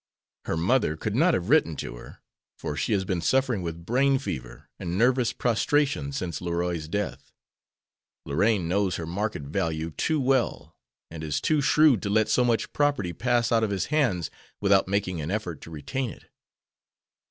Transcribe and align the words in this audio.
Her 0.45 0.57
mother 0.57 0.97
could 0.97 1.13
not 1.13 1.35
have 1.35 1.49
written 1.49 1.75
to 1.75 1.95
her, 1.97 2.23
for 2.57 2.75
she 2.75 2.91
has 2.93 3.05
been 3.05 3.21
suffering 3.21 3.61
with 3.61 3.85
brain 3.85 4.17
fever 4.17 4.67
and 4.79 4.97
nervous 4.97 5.31
prostration 5.31 6.11
since 6.11 6.41
Leroy's 6.41 6.87
death. 6.87 7.31
Lorraine 8.25 8.67
knows 8.67 8.95
her 8.95 9.05
market 9.05 9.43
value 9.43 9.91
too 9.91 10.19
well, 10.19 10.75
and 11.11 11.23
is 11.23 11.39
too 11.39 11.61
shrewd 11.61 12.01
to 12.01 12.09
let 12.09 12.29
so 12.29 12.43
much 12.43 12.73
property 12.73 13.13
pass 13.13 13.51
out 13.51 13.63
of 13.63 13.69
his 13.69 13.85
hands 13.93 14.31
without 14.59 14.87
making 14.87 15.21
an 15.21 15.29
effort 15.29 15.61
to 15.61 15.69
retain 15.69 16.09
it." 16.09 16.25